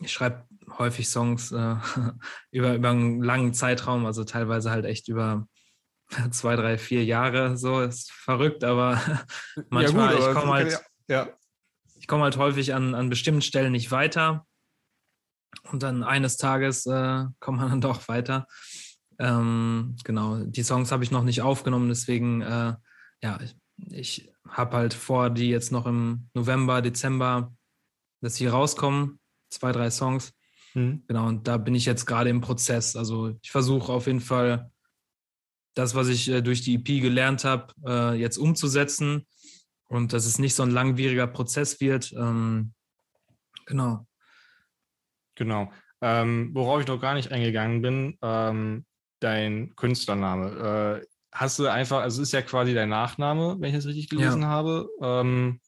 [0.00, 0.44] ich schreibe
[0.78, 1.76] häufig Songs äh,
[2.50, 5.46] über, über einen langen Zeitraum, also teilweise halt echt über
[6.30, 9.00] zwei, drei, vier Jahre, so ist verrückt, aber
[9.70, 11.28] manchmal, ja, gut, ich komme halt, ja
[12.06, 14.46] ich komme halt häufig an, an bestimmten Stellen nicht weiter.
[15.72, 18.46] Und dann eines Tages äh, kommt man dann doch weiter.
[19.18, 22.74] Ähm, genau, die Songs habe ich noch nicht aufgenommen, deswegen, äh,
[23.22, 23.56] ja, ich,
[23.90, 27.52] ich habe halt vor, die jetzt noch im November, Dezember,
[28.20, 29.18] dass sie rauskommen.
[29.50, 30.32] Zwei, drei Songs.
[30.74, 31.02] Mhm.
[31.08, 32.94] Genau, und da bin ich jetzt gerade im Prozess.
[32.94, 34.70] Also ich versuche auf jeden Fall
[35.76, 39.26] das, was ich äh, durch die EP gelernt habe, äh, jetzt umzusetzen
[39.88, 42.12] und dass es nicht so ein langwieriger Prozess wird.
[42.12, 42.72] Ähm,
[43.66, 44.06] genau.
[45.36, 45.70] Genau.
[46.00, 48.86] Ähm, worauf ich noch gar nicht eingegangen bin, ähm,
[49.20, 51.02] dein Künstlername.
[51.02, 54.08] Äh, hast du einfach, also es ist ja quasi dein Nachname, wenn ich das richtig
[54.08, 54.48] gelesen ja.
[54.48, 54.88] habe.
[55.02, 55.60] Ähm,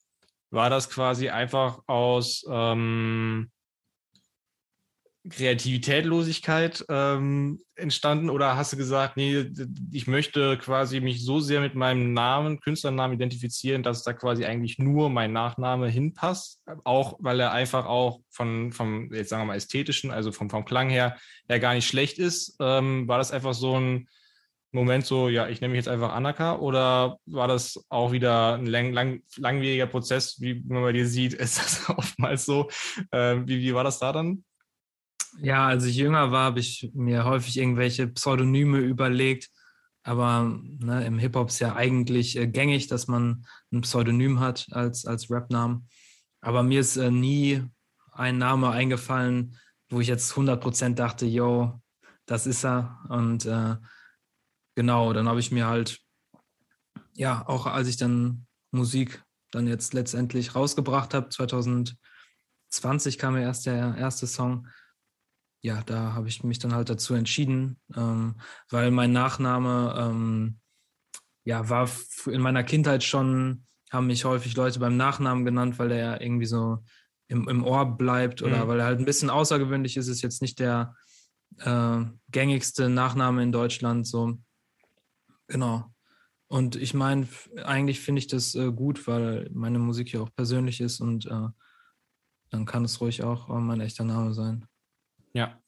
[0.49, 3.51] war das quasi einfach aus ähm,
[5.29, 9.45] Kreativitätlosigkeit ähm, entstanden oder hast du gesagt, nee,
[9.91, 14.79] ich möchte quasi mich so sehr mit meinem Namen, Künstlernamen identifizieren, dass da quasi eigentlich
[14.79, 19.55] nur mein Nachname hinpasst, auch weil er einfach auch von, vom, jetzt sagen wir mal,
[19.55, 22.55] ästhetischen, also vom, vom Klang her, ja gar nicht schlecht ist.
[22.59, 24.07] Ähm, war das einfach so ein
[24.71, 28.67] Moment so, ja, ich nenne mich jetzt einfach Anaka oder war das auch wieder ein
[28.67, 32.69] lang, lang, langwieriger Prozess, wie man bei dir sieht, ist das oftmals so.
[33.11, 34.43] Ähm, wie, wie war das da dann?
[35.41, 39.49] Ja, als ich jünger war, habe ich mir häufig irgendwelche Pseudonyme überlegt.
[40.03, 45.05] Aber ne, im Hip-Hop ist ja eigentlich äh, gängig, dass man ein Pseudonym hat als,
[45.05, 45.87] als Rap-Namen.
[46.41, 47.63] Aber mir ist äh, nie
[48.11, 49.57] ein Name eingefallen,
[49.89, 51.81] wo ich jetzt 100% dachte, yo,
[52.25, 52.99] das ist er.
[53.09, 53.75] Und äh,
[54.75, 55.99] genau, dann habe ich mir halt,
[57.13, 63.65] ja, auch als ich dann Musik dann jetzt letztendlich rausgebracht habe, 2020 kam ja erst
[63.65, 64.67] der erste Song,
[65.61, 68.35] ja, da habe ich mich dann halt dazu entschieden, ähm,
[68.69, 70.59] weil mein Nachname ähm,
[71.43, 71.89] ja war
[72.27, 76.79] in meiner Kindheit schon, haben mich häufig Leute beim Nachnamen genannt, weil der irgendwie so
[77.27, 78.67] im, im Ohr bleibt oder mhm.
[78.67, 80.95] weil er halt ein bisschen außergewöhnlich ist, ist jetzt nicht der
[81.57, 84.07] äh, gängigste Nachname in Deutschland.
[84.07, 84.39] So,
[85.47, 85.93] genau.
[86.47, 87.27] Und ich meine,
[87.63, 91.47] eigentlich finde ich das äh, gut, weil meine Musik ja auch persönlich ist und äh,
[92.49, 94.65] dann kann es ruhig auch äh, mein echter Name sein.
[95.33, 95.59] Ja,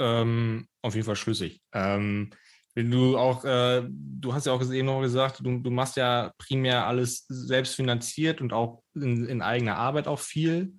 [0.00, 1.60] ähm, auf jeden Fall schlüssig.
[1.72, 2.30] Ähm,
[2.74, 6.32] wenn du auch, äh, du hast ja auch eben noch gesagt, du, du, machst ja
[6.38, 10.74] primär alles selbst finanziert und auch in, in eigener Arbeit auch viel.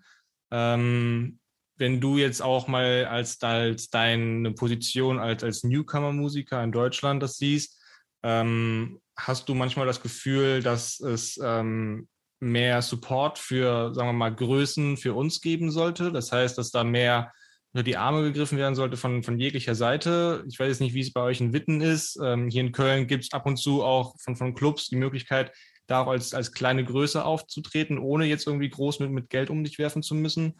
[0.51, 1.39] Ähm,
[1.75, 7.37] wenn du jetzt auch mal als, als deine Position als, als Newcomer-Musiker in Deutschland das
[7.37, 7.81] siehst,
[8.23, 12.07] ähm, hast du manchmal das Gefühl, dass es ähm,
[12.41, 16.11] mehr Support für, sagen wir mal, Größen für uns geben sollte?
[16.11, 17.31] Das heißt, dass da mehr
[17.73, 20.43] unter die Arme gegriffen werden sollte von, von jeglicher Seite.
[20.47, 22.19] Ich weiß jetzt nicht, wie es bei euch in Witten ist.
[22.21, 25.51] Ähm, hier in Köln gibt es ab und zu auch von, von Clubs die Möglichkeit,
[25.85, 29.63] da auch als, als kleine Größe aufzutreten, ohne jetzt irgendwie groß mit, mit Geld um
[29.63, 30.59] dich werfen zu müssen.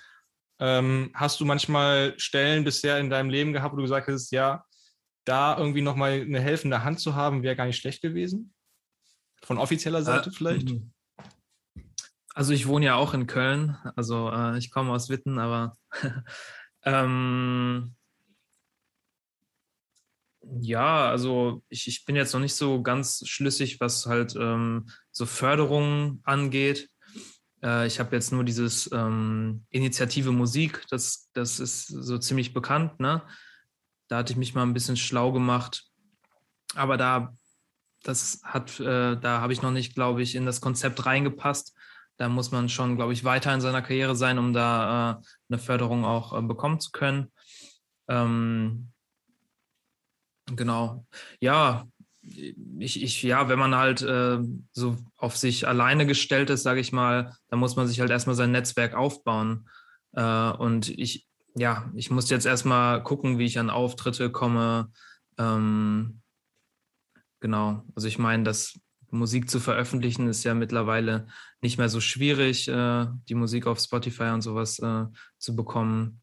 [0.60, 4.65] Ähm, hast du manchmal Stellen bisher in deinem Leben gehabt, wo du gesagt hast, ja,
[5.26, 8.54] da irgendwie nochmal eine helfende Hand zu haben, wäre gar nicht schlecht gewesen?
[9.43, 10.69] Von offizieller Seite äh, vielleicht?
[10.69, 10.91] Mhm.
[12.36, 15.76] Also ich wohne ja auch in Köln, also äh, ich komme aus Witten, aber
[16.89, 17.95] Ähm,
[20.62, 25.25] ja, also ich, ich bin jetzt noch nicht so ganz schlüssig, was halt ähm, so
[25.25, 26.89] Förderungen angeht.
[27.63, 32.99] Äh, ich habe jetzt nur dieses ähm, Initiative Musik, das, das ist so ziemlich bekannt.
[32.99, 33.21] Ne?
[34.08, 35.86] Da hatte ich mich mal ein bisschen schlau gemacht.
[36.73, 37.36] Aber da,
[38.02, 41.75] das hat, äh, da habe ich noch nicht, glaube ich, in das Konzept reingepasst.
[42.20, 45.60] Da muss man schon, glaube ich, weiter in seiner Karriere sein, um da äh, eine
[45.60, 47.32] Förderung auch äh, bekommen zu können.
[48.08, 48.92] Ähm,
[50.56, 51.06] Genau.
[51.40, 51.88] Ja,
[52.22, 54.40] ich, ich, ja, wenn man halt äh,
[54.72, 58.36] so auf sich alleine gestellt ist, sage ich mal, dann muss man sich halt erstmal
[58.36, 59.68] sein Netzwerk aufbauen.
[60.14, 64.92] Äh, und ich, ja, ich muss jetzt erstmal gucken, wie ich an Auftritte komme.
[65.38, 66.22] Ähm,
[67.40, 67.84] genau.
[67.96, 68.80] Also ich meine, das
[69.12, 71.28] Musik zu veröffentlichen ist ja mittlerweile
[71.62, 75.06] nicht mehr so schwierig, äh, die Musik auf Spotify und sowas äh,
[75.38, 76.22] zu bekommen.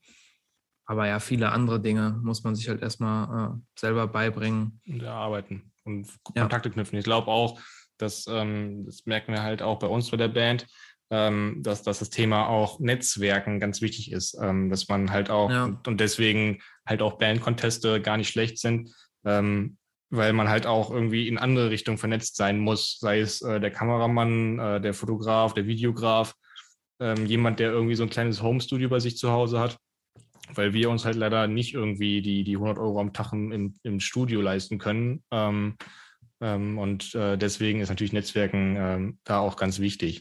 [0.84, 4.80] Aber ja, viele andere Dinge muss man sich halt erstmal äh, selber beibringen.
[4.86, 6.72] Und erarbeiten und Kontakte ja.
[6.74, 6.98] knüpfen.
[6.98, 7.60] Ich glaube auch,
[7.98, 10.66] dass, ähm, das merken wir halt auch bei uns bei der Band,
[11.10, 15.50] ähm, dass, dass das Thema auch Netzwerken ganz wichtig ist, ähm, dass man halt auch
[15.50, 15.64] ja.
[15.64, 18.92] und, und, deswegen halt auch Bandkonteste gar nicht schlecht sind,
[19.24, 19.78] ähm,
[20.10, 23.70] weil man halt auch irgendwie in andere Richtungen vernetzt sein muss, sei es äh, der
[23.70, 26.34] Kameramann, äh, der Fotograf, der Videograf,
[27.00, 29.78] ähm, jemand, der irgendwie so ein kleines Homestudio bei sich zu Hause hat
[30.54, 34.00] weil wir uns halt leider nicht irgendwie die, die 100 Euro am Tag im, im
[34.00, 35.22] Studio leisten können.
[35.30, 35.76] Ähm,
[36.40, 40.20] ähm, und äh, deswegen ist natürlich Netzwerken ähm, da auch ganz wichtig.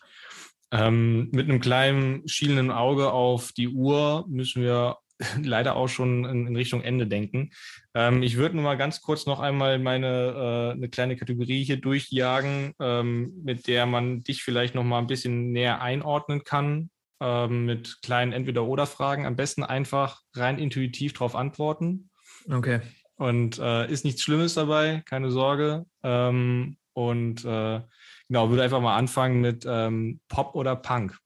[0.72, 4.98] Ähm, mit einem kleinen schielenden Auge auf die Uhr müssen wir
[5.42, 7.52] leider auch schon in, Richtung Ende denken.
[7.94, 11.78] Ähm, ich würde nur mal ganz kurz noch einmal meine äh, eine kleine Kategorie hier
[11.78, 16.90] durchjagen, ähm, mit der man dich vielleicht noch mal ein bisschen näher einordnen kann
[17.22, 19.26] ähm, mit kleinen Entweder-Oder-Fragen.
[19.26, 22.10] Am besten einfach rein intuitiv darauf antworten.
[22.50, 22.82] Okay.
[23.18, 25.86] Und äh, ist nichts Schlimmes dabei, keine Sorge.
[26.04, 27.82] Ähm, und äh,
[28.28, 31.18] genau, würde einfach mal anfangen mit ähm, Pop oder Punk.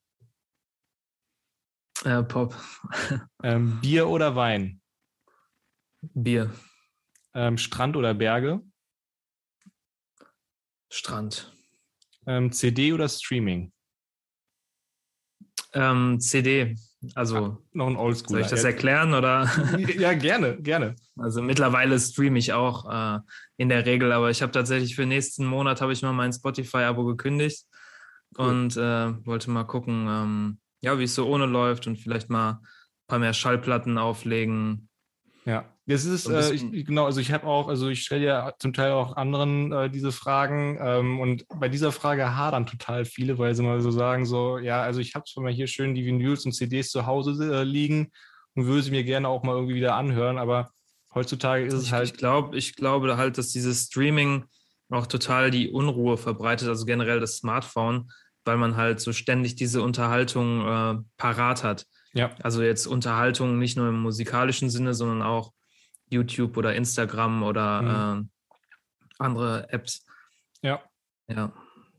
[2.04, 2.56] Äh, Pop.
[3.42, 4.82] Ähm, Bier oder Wein?
[6.02, 6.52] Bier.
[7.34, 8.62] Ähm, Strand oder Berge?
[10.90, 11.54] Strand.
[12.26, 13.72] Ähm, CD oder Streaming?
[15.74, 16.76] Ähm, CD.
[17.16, 18.30] Also Ach, noch ein Oldschool.
[18.30, 19.50] Soll ich das erklären oder?
[19.98, 20.96] ja, gerne, gerne.
[21.18, 23.20] Also mittlerweile streame ich auch äh,
[23.58, 27.06] in der Regel, aber ich habe tatsächlich für nächsten Monat habe ich mal mein Spotify-Abo
[27.06, 27.66] gekündigt
[28.38, 28.48] cool.
[28.48, 32.52] und äh, wollte mal gucken, ähm, ja, wie es so ohne läuft und vielleicht mal
[32.52, 32.60] ein
[33.08, 34.90] paar mehr Schallplatten auflegen.
[35.46, 38.74] Ja, das ist, äh, ich, genau, also ich habe auch, also ich stelle ja zum
[38.74, 43.56] Teil auch anderen äh, diese Fragen ähm, und bei dieser Frage hadern total viele, weil
[43.56, 46.46] sie mal so sagen, so, ja, also ich habe zwar mal hier schön die Vinyls
[46.46, 48.12] und CDs zu Hause äh, liegen
[48.54, 50.70] und würde sie mir gerne auch mal irgendwie wieder anhören, aber
[51.16, 52.12] heutzutage ist es halt.
[52.12, 54.46] Ich glaube, ich glaube halt, dass dieses Streaming
[54.92, 58.12] auch total die Unruhe verbreitet, also generell das Smartphone,
[58.46, 61.86] weil man halt so ständig diese Unterhaltung äh, parat hat.
[62.14, 62.36] Ja.
[62.42, 65.54] Also jetzt Unterhaltung nicht nur im musikalischen Sinne, sondern auch
[66.10, 67.82] YouTube oder Instagram oder
[68.16, 68.30] mhm.
[68.30, 68.54] äh,
[69.20, 70.06] andere Apps.
[70.62, 70.82] Ja.
[71.28, 71.54] Ja.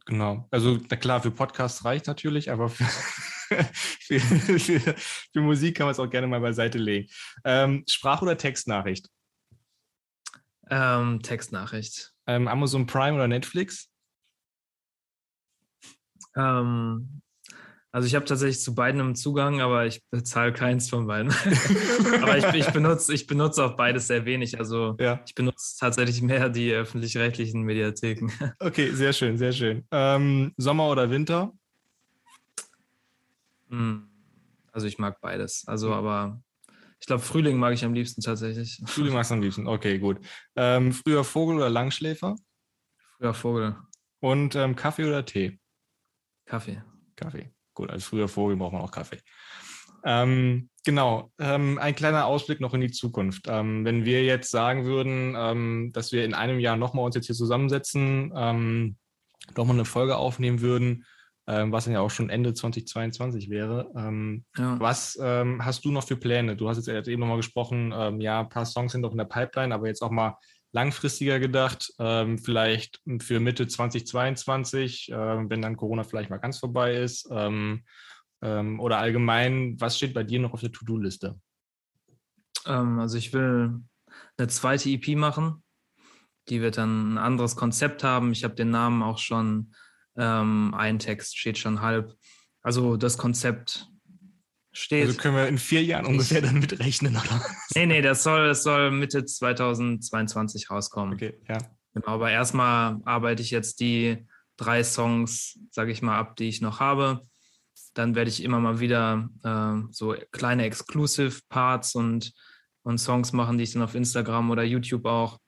[0.06, 0.48] Genau.
[0.50, 2.84] Also na klar, für Podcasts reicht natürlich, aber für,
[4.00, 4.94] für, für,
[5.32, 7.08] für, Musik kann man es auch gerne mal beiseite legen.
[7.44, 9.08] Ähm, Sprach- oder Textnachricht?
[10.68, 12.12] Ähm, Textnachricht.
[12.26, 13.88] Ähm, Amazon Prime oder Netflix?
[16.40, 17.20] Ähm,
[17.92, 21.32] also ich habe tatsächlich zu beiden einen Zugang, aber ich bezahle keins von beiden.
[22.22, 24.58] aber ich, ich, benutze, ich benutze auch beides sehr wenig.
[24.60, 25.20] Also ja.
[25.26, 28.30] ich benutze tatsächlich mehr die öffentlich-rechtlichen Mediatheken.
[28.60, 29.84] Okay, sehr schön, sehr schön.
[29.90, 31.52] Ähm, Sommer oder Winter?
[33.70, 34.08] Hm,
[34.72, 35.64] also ich mag beides.
[35.66, 35.94] Also hm.
[35.94, 36.42] aber
[37.00, 38.80] ich glaube, Frühling mag ich am liebsten tatsächlich.
[38.86, 40.18] Frühling magst du am liebsten, okay, gut.
[40.54, 42.36] Ähm, früher Vogel oder Langschläfer?
[43.16, 43.76] Früher Vogel.
[44.20, 45.59] Und ähm, Kaffee oder Tee?
[46.50, 46.82] Kaffee.
[47.14, 47.48] Kaffee.
[47.74, 49.20] Gut, als früher Vogel braucht man auch Kaffee.
[50.04, 53.46] Ähm, genau, ähm, ein kleiner Ausblick noch in die Zukunft.
[53.48, 57.26] Ähm, wenn wir jetzt sagen würden, ähm, dass wir in einem Jahr nochmal uns jetzt
[57.26, 58.96] hier zusammensetzen, ähm,
[59.56, 61.04] nochmal eine Folge aufnehmen würden,
[61.46, 63.88] ähm, was dann ja auch schon Ende 2022 wäre.
[63.96, 64.80] Ähm, ja.
[64.80, 66.56] Was hast du noch für Pläne?
[66.56, 69.72] Du hast jetzt eben nochmal gesprochen, ja, ein paar Songs sind noch in der Pipeline,
[69.72, 70.36] aber jetzt auch mal
[70.72, 76.94] langfristiger gedacht, ähm, vielleicht für Mitte 2022, äh, wenn dann Corona vielleicht mal ganz vorbei
[76.94, 77.28] ist?
[77.30, 77.84] Ähm,
[78.42, 81.38] ähm, oder allgemein, was steht bei dir noch auf der To-Do-Liste?
[82.66, 83.80] Ähm, also ich will
[84.36, 85.62] eine zweite EP machen.
[86.48, 88.32] Die wird dann ein anderes Konzept haben.
[88.32, 89.74] Ich habe den Namen auch schon,
[90.16, 92.14] ähm, ein Text steht schon halb.
[92.62, 93.86] Also das Konzept
[94.72, 95.06] steht.
[95.06, 97.44] Also können wir in vier Jahren ungefähr dann mitrechnen, oder?
[97.74, 101.14] Nee, nee, das soll, das soll Mitte 2022 rauskommen.
[101.14, 101.58] Okay, ja.
[101.94, 106.60] Genau, aber erstmal arbeite ich jetzt die drei Songs, sage ich mal, ab, die ich
[106.60, 107.26] noch habe.
[107.94, 112.32] Dann werde ich immer mal wieder äh, so kleine Exclusive Parts und,
[112.82, 115.38] und Songs machen, die ich dann auf Instagram oder YouTube auch,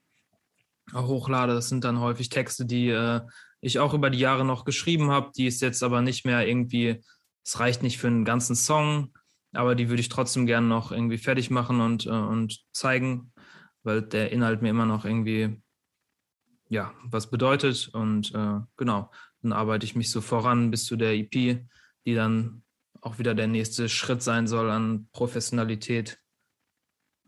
[0.92, 1.54] hochlade.
[1.54, 3.20] Das sind dann häufig Texte, die äh,
[3.60, 7.00] ich auch über die Jahre noch geschrieben habe, die ist jetzt aber nicht mehr irgendwie
[7.44, 9.12] es reicht nicht für einen ganzen Song,
[9.52, 13.32] aber die würde ich trotzdem gerne noch irgendwie fertig machen und, äh, und zeigen.
[13.82, 15.60] weil der Inhalt mir immer noch irgendwie
[16.68, 19.10] ja was bedeutet und äh, genau,
[19.42, 21.66] dann arbeite ich mich so voran bis zu der EP,
[22.06, 22.62] die dann
[23.00, 26.18] auch wieder der nächste Schritt sein soll an Professionalität.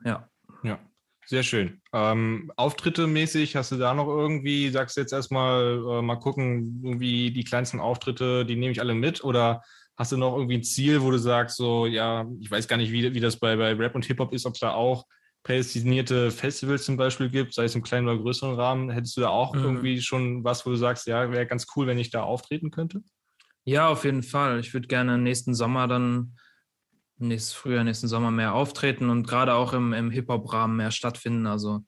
[0.04, 0.28] Ja.
[0.62, 0.78] Ja,
[1.26, 1.82] sehr schön.
[1.92, 6.80] Ähm, Auftritte mäßig, hast du da noch irgendwie, sagst du jetzt erstmal, äh, mal gucken,
[6.82, 9.62] irgendwie die kleinsten Auftritte, die nehme ich alle mit oder
[9.96, 12.92] hast du noch irgendwie ein Ziel, wo du sagst, so, ja, ich weiß gar nicht,
[12.92, 15.06] wie, wie das bei, bei Rap und Hip-Hop ist, ob es da auch
[15.44, 18.90] prädestinierte Festivals zum Beispiel gibt, sei es im kleinen oder größeren Rahmen.
[18.90, 19.62] Hättest du da auch mhm.
[19.62, 23.02] irgendwie schon was, wo du sagst, ja, wäre ganz cool, wenn ich da auftreten könnte?
[23.64, 24.58] Ja, auf jeden Fall.
[24.60, 26.36] Ich würde gerne nächsten Sommer dann,
[27.18, 31.46] nächstes Frühjahr, nächsten Sommer mehr auftreten und gerade auch im, im Hip-Hop-Rahmen mehr stattfinden.
[31.46, 31.80] Also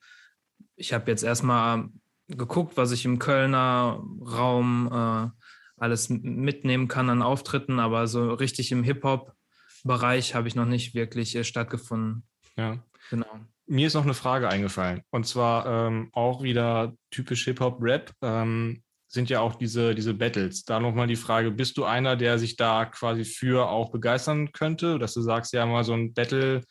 [0.75, 1.89] ich habe jetzt erstmal
[2.27, 5.29] geguckt, was ich im Kölner Raum äh,
[5.77, 11.35] alles mitnehmen kann an Auftritten, aber so richtig im Hip-Hop-Bereich habe ich noch nicht wirklich
[11.35, 12.23] äh, stattgefunden.
[12.57, 12.83] Ja.
[13.09, 13.39] Genau.
[13.67, 15.01] Mir ist noch eine Frage eingefallen.
[15.11, 18.11] Und zwar ähm, auch wieder typisch Hip-Hop-Rap.
[18.21, 20.65] Ähm, sind ja auch diese, diese Battles.
[20.65, 24.99] Da nochmal die Frage, bist du einer, der sich da quasi für auch begeistern könnte?
[24.99, 26.63] Dass du sagst, ja, mal so ein Battle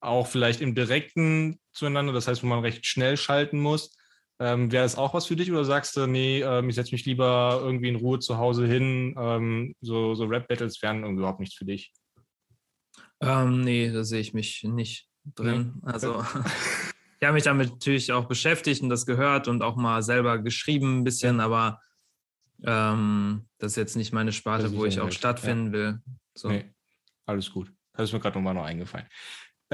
[0.00, 3.96] auch vielleicht im Direkten zueinander, das heißt, wo man recht schnell schalten muss.
[4.42, 7.06] Ähm, Wäre das auch was für dich oder sagst du, nee, ähm, ich setze mich
[7.06, 9.14] lieber irgendwie in Ruhe zu Hause hin?
[9.16, 11.92] Ähm, so so Rap-Battles wären überhaupt nichts für dich?
[13.20, 15.74] Ähm, nee, da sehe ich mich nicht drin.
[15.76, 15.92] Nee.
[15.92, 16.24] Also
[17.20, 20.98] ich habe mich damit natürlich auch beschäftigt und das gehört und auch mal selber geschrieben
[20.98, 21.44] ein bisschen, ja.
[21.44, 21.80] aber
[22.64, 25.72] ähm, das ist jetzt nicht meine Sparte, wo ich auch stattfinden ja.
[25.72, 26.00] will.
[26.34, 26.48] So.
[26.48, 26.64] Nee,
[27.26, 27.72] alles gut.
[27.92, 29.06] Das ist mir gerade nochmal noch eingefallen.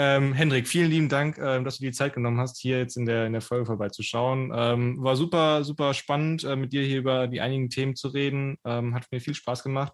[0.01, 3.05] Ähm, Hendrik, vielen lieben Dank, ähm, dass du die Zeit genommen hast, hier jetzt in
[3.05, 4.53] der, in der Folge vorbeizuschauen.
[4.55, 8.59] Ähm, war super, super spannend, äh, mit dir hier über die einigen Themen zu reden.
[8.65, 9.93] Ähm, hat mir viel Spaß gemacht.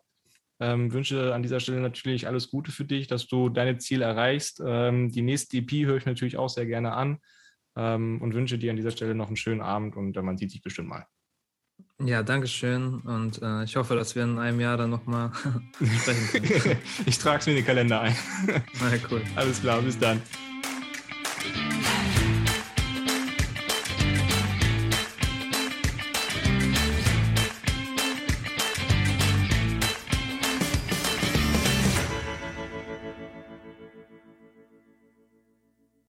[0.61, 4.61] Ähm, wünsche an dieser Stelle natürlich alles Gute für dich, dass du deine Ziele erreichst.
[4.63, 7.17] Ähm, die nächste EP höre ich natürlich auch sehr gerne an
[7.75, 10.51] ähm, und wünsche dir an dieser Stelle noch einen schönen Abend und äh, man sieht
[10.51, 11.07] sich bestimmt mal.
[12.03, 15.31] Ja, danke schön und äh, ich hoffe, dass wir in einem Jahr dann nochmal
[16.01, 16.79] sprechen können.
[17.07, 18.17] ich trage es mir in den Kalender ein.
[18.81, 19.23] Na ja, cool.
[19.37, 20.21] Alles klar, bis dann.